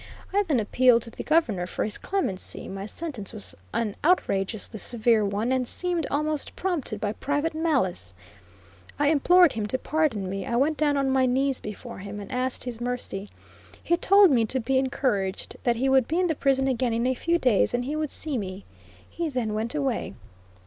I 0.33 0.41
then 0.41 0.59
appealed 0.59 1.03
to 1.03 1.11
the 1.11 1.21
Governor 1.23 1.67
for 1.67 1.83
his 1.83 1.99
clemency; 1.99 2.67
my 2.67 2.87
sentence 2.87 3.33
was 3.33 3.53
an 3.71 3.95
outrageously 4.03 4.79
severe 4.79 5.23
one, 5.23 5.51
and 5.51 5.67
seemed 5.67 6.07
almost 6.09 6.55
prompted 6.55 6.99
by 6.99 7.13
private 7.13 7.53
malice; 7.53 8.15
I 8.97 9.09
implored 9.09 9.53
him 9.53 9.67
to 9.67 9.77
pardon 9.77 10.27
me; 10.27 10.43
I 10.43 10.55
went 10.55 10.75
down 10.77 10.97
on 10.97 11.11
my 11.11 11.27
knees 11.27 11.59
before 11.59 11.99
him, 11.99 12.19
and 12.19 12.31
asked 12.31 12.63
his 12.63 12.81
mercy. 12.81 13.29
He 13.83 13.95
told 13.95 14.31
me 14.31 14.43
to 14.45 14.59
be 14.59 14.79
encouraged; 14.79 15.57
that 15.61 15.75
he 15.75 15.87
would 15.87 16.07
be 16.07 16.19
in 16.19 16.25
the 16.25 16.33
prison 16.33 16.67
again 16.67 16.93
in 16.93 17.05
a 17.05 17.13
few 17.13 17.37
days, 17.37 17.71
and 17.71 17.85
he 17.85 17.95
would 17.95 18.09
see 18.09 18.39
me. 18.39 18.65
He 19.07 19.29
then 19.29 19.53
went 19.53 19.75
away. 19.75 20.15